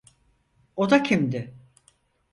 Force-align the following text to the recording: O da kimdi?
O 0.75 0.89
da 0.91 1.03
kimdi? 1.03 1.53